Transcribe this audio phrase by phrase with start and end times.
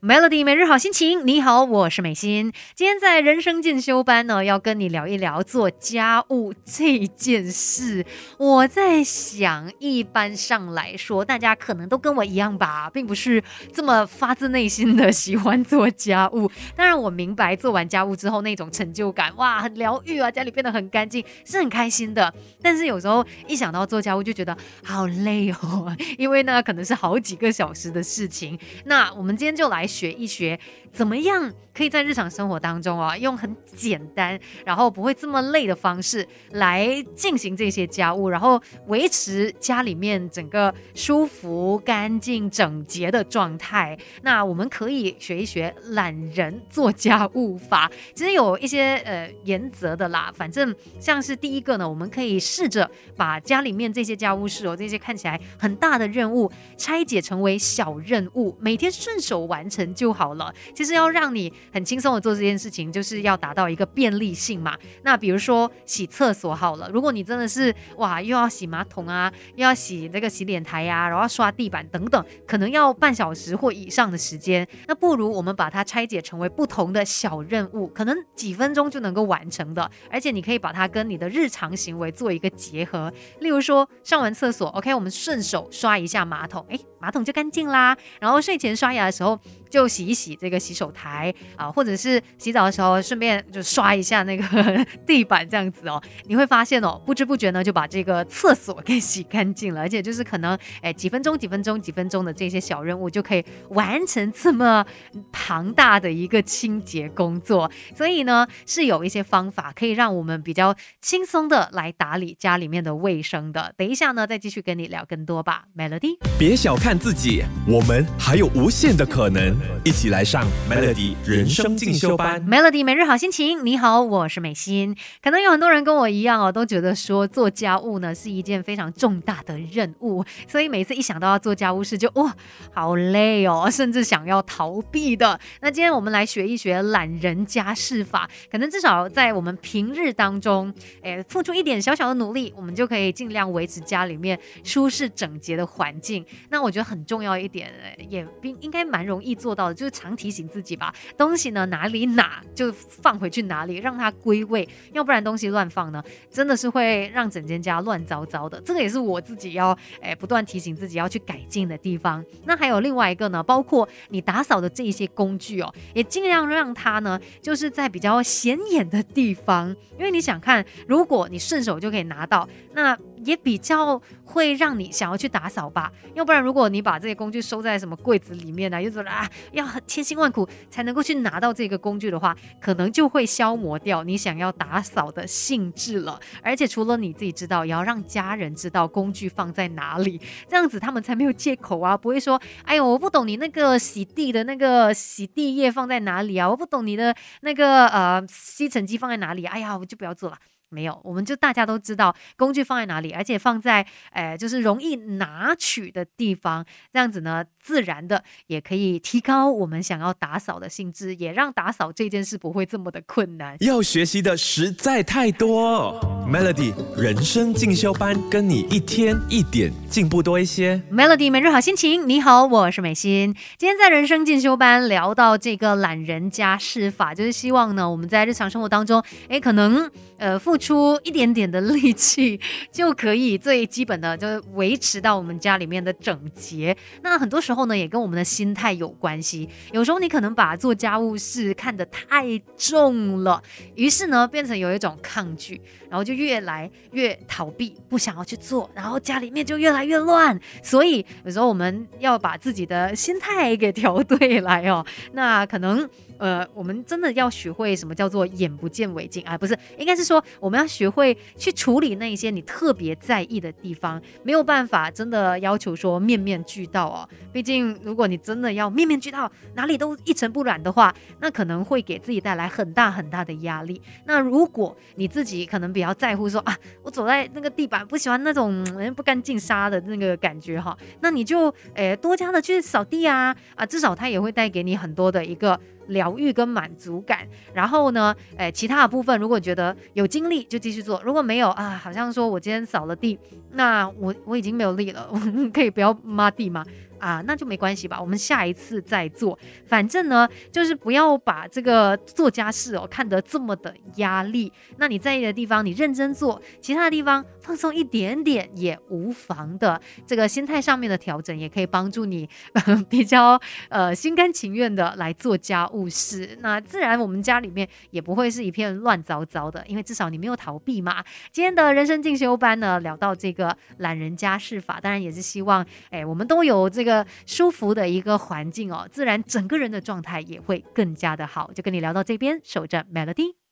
[0.00, 2.52] Melody 每日好心情，你好，我是美心。
[2.76, 8.06] 今天在人生进修班呢，要跟你聊一聊做家务这件事。
[8.38, 13.42] 我在想，一般上来说，大家可能都跟我一样吧，并不是
[13.72, 16.48] 这么发自内心的喜欢做家务。
[16.76, 22.32] 当然，我明白做完家务之后那种成就感，哇，很疗愈啊，家里变得很干净，是很开心的。
[22.62, 28.56] 但是有时候一想到做家务，就觉得好累哦，因为呢，可能是好几个小时的事情。
[28.84, 29.87] 那我们今天就来。
[29.88, 30.60] 学一学
[30.92, 43.96] 怎么样可以在日常生活当中啊，用很简单，然后不会这么累的方式来进行这些家务，然后维持家里面整个舒服、干净、整洁的状态。
[44.22, 50.32] 那我们可以学一学懒人做家务法，其实有一些呃原则的啦。
[50.34, 59.77] 反正像是第一个呢，我们可以试着把家里面这些家务事哦，这些看起来很大的任务拆解成为小任务，每天顺手完成。
[59.78, 64.76] 成就好了，其实要让你很轻松的做这件事情，就是要达到一个便利性嘛。
[65.04, 83.12] 那比如说洗厕所好了，如果你真的是哇，又要洗马桶啊，又要洗这个洗脸台呀，然后刷地板等等，可能要半小时或以上的时间，那不如我们把它拆解成为不同的小任务，可能几分钟就能够完成的，而且你可以把它跟你的日常行为做一个结合。
[83.38, 87.96] 例如说上完厕所，OK，我们顺手刷一下马桶，哎，马桶就干净啦。
[88.18, 89.38] 然后睡前刷牙的时候。
[89.68, 94.44] 就洗一洗这个洗手台啊，或者是洗澡的时候顺便就刷一下那个
[95.06, 104.84] 地板，这样子哦，你会发现哦，不知不觉呢就把这个厕所给洗干净了，而且就是可能哎几分钟、几分钟、几分钟的这些小任务就可以完成这么
[105.32, 113.72] 庞大的一个清洁工作，所以呢是有一些方法可以让我们比较轻松的来打理家里面的卫生的。
[113.76, 116.16] 等一下呢再继续跟你聊更多吧，Melody。
[116.38, 119.57] 别小看自己，我们还有无限的可能。
[119.84, 122.44] 一起来上 Melody 人生进修班。
[122.46, 124.96] Melody 每日好心情，你好，我是美心。
[125.22, 132.34] 可能有很多人跟我一样哦，都觉得说做家务呢是一件非常重大的任务，所以每次一想到要做家务事，就哇，
[132.72, 135.38] 好累哦，甚至想要逃避的。
[135.60, 140.72] 那今天我们来学一学懒人家事法，可能至少在我们平日当中，
[141.02, 146.24] 哎，付出一点小小的努力，我们就可以尽量维持家里面舒适整洁的环境。
[146.50, 147.72] 那我觉得很重要一点，
[148.08, 149.47] 也并应该蛮容易做。
[149.48, 158.60] 做到的就是常提醒自己吧，东西呢哪里哪就放回去哪里，让它归位，要不然东西乱放呢，真的是会让整间家乱糟糟的。
[158.60, 162.22] 这个也是我自己要诶不断提醒自己要去改进的地方。
[162.44, 172.94] 那还有另外一个呢，包括你打扫的这一些工具哦，也尽量让它呢就是在比较显眼的地方，因为你想看，如果你顺手就可以拿到，那。
[173.24, 186.20] 也比较会让你想要去打扫吧，要不然如果你把这些工具收在什么柜子里面呢，又觉得啊要很千辛万苦才能够去拿到这个工具的话，可能就会消磨掉你想要打扫的兴致了。
[186.42, 200.38] 而且除了你自己知道，也要让家人知道工具放在哪里，这样子他们才没有借口啊，不会说哎呦我不懂你那个洗地的那个洗地液放在哪里啊，我不懂你的那个呃吸尘机放在哪里，哎呀我就不要做了。
[200.70, 206.62] 没有，我们就大家都知道工具放在哪里，而且放在呃就是容易拿取的地方，
[206.92, 213.56] 这样子呢，自然的也可以提高我们想要打扫的兴致，也让打扫这件事不会这么的困难。
[213.60, 215.98] 要学习的实在太多
[216.30, 220.82] ，Melody 人生进修班，跟你一天一点进步多一些。
[220.92, 223.34] Melody 每日好心情，你好，我是美心。
[223.56, 230.57] 今天在人生进修班聊到这个懒人家事法，就是希望呢，我们在日常生活当中，哎，可能呃付。
[230.58, 232.40] 出一点点的力气
[232.72, 236.76] 就可以最基本的就维持到我们家里面的整洁。
[237.02, 239.48] 那很多时候呢，也跟我们的心态有关系。
[239.72, 243.42] 有时候你可能把做家务事看得太重了，
[243.74, 250.38] 于是呢，变成有一种抗拒，然后就越来越逃避，不想要去做，然后家里面就越来越乱。
[250.62, 254.84] 所以有时候我们要把自己的心态给调对来哦。
[255.12, 259.38] 那可能呃，我们真的要学会什么叫做眼不见为净啊？
[259.38, 260.22] 不是，应该是说。
[260.40, 267.08] 我们要学会去处理那一些你特别在意的地方，没有办法真的要求说面面俱到哦。
[267.32, 273.80] 毕竟，如果你真的要面面俱到，哪里都一尘不染的话，那可能会给自己带来很大很大的压力。
[274.06, 285.58] 那如果你自己可能比较在乎说啊，我走在那个地板不喜欢那种不干净沙的那个感觉哈，那你就诶多加的去扫地啊啊，至少它也会带给你很多的一个。
[285.88, 293.18] 疗愈跟满足感，然后呢，诶，其他的部分如果觉得有精力就继续做，如果没有啊，好像说我今天扫了地，
[293.52, 295.18] 那我我已经没有力了，我
[295.52, 296.64] 可以不要抹地吗？
[296.98, 299.38] 啊，那就没关系吧，我们下一次再做。
[299.66, 304.52] 反正呢，就是不要把这个做家事哦看得这么的压力。
[304.76, 309.80] 那你在意的地方，你认真做；其他的地方放松一点点也无妨的。
[310.06, 312.28] 这个心态上面的调整，也可以帮助你
[312.88, 316.36] 比较呃心甘情愿的来做家务事。
[316.40, 321.04] 那自然我们家里面也不会是一片乱糟糟的，因为至少你没有逃避嘛。
[321.30, 331.52] 今天的人生进修班呢，聊到这个懒人家事法，当然也是希望哎我们都有这个个舒服的一个环境哦，自然整个人的状态也会更加的好。
[331.52, 333.47] 就跟你聊到这边，守着 Melody。